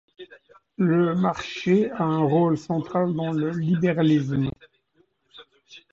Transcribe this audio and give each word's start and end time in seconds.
Le 0.79 1.13
marché 1.13 1.91
a 1.91 2.01
un 2.05 2.21
rôle 2.23 2.57
central 2.57 3.13
dans 3.13 3.31
le 3.31 3.51
libéralisme. 3.51 4.49